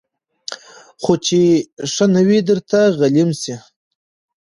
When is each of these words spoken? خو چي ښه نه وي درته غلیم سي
خو 1.01 1.13
چي 1.25 1.41
ښه 1.91 2.05
نه 2.13 2.21
وي 2.27 2.39
درته 2.49 2.79
غلیم 2.97 3.29
سي 3.41 3.53